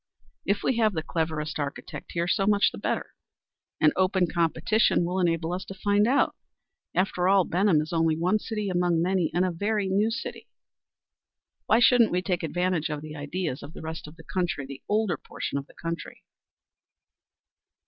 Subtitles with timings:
[0.47, 3.13] If we have the cleverest architect here, so much the better.
[3.79, 6.35] An open competition will enable us to find out.
[6.95, 10.47] After all Benham is only one city among many, and a very new city.
[11.67, 14.81] Why shouldn't we take advantage of the ideas of the rest of the country the
[14.89, 16.23] older portion of the country?"